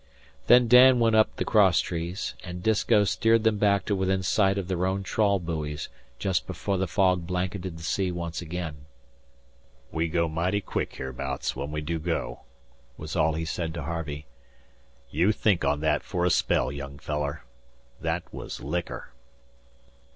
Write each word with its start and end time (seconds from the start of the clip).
Then 0.47 0.67
Dan 0.67 0.97
went 0.99 1.15
up 1.15 1.35
the 1.35 1.45
cross 1.45 1.79
trees, 1.79 2.33
and 2.43 2.63
Disko 2.63 3.03
steered 3.03 3.43
them 3.43 3.59
back 3.59 3.85
to 3.85 3.95
within 3.95 4.23
sight 4.23 4.57
of 4.57 4.67
their 4.67 4.87
own 4.87 5.03
trawl 5.03 5.37
buoys 5.37 5.89
just 6.17 6.47
before 6.47 6.79
the 6.79 6.87
fog 6.87 7.27
blanketed 7.27 7.77
the 7.77 7.83
sea 7.83 8.11
once 8.11 8.41
again. 8.41 8.87
"We 9.91 10.07
go 10.07 10.27
mighty 10.27 10.59
quick 10.59 10.95
hereabouts 10.95 11.55
when 11.55 11.69
we 11.71 11.81
do 11.81 11.99
go," 11.99 12.41
was 12.97 13.15
all 13.15 13.33
he 13.35 13.45
said 13.45 13.75
to 13.75 13.83
Harvey. 13.83 14.25
"You 15.11 15.31
think 15.31 15.63
on 15.63 15.81
that 15.81 16.01
fer 16.01 16.25
a 16.25 16.31
spell, 16.31 16.71
young 16.71 16.97
feller. 16.97 17.43
That 17.99 18.23
was 18.33 18.59
liquor." 18.59 19.11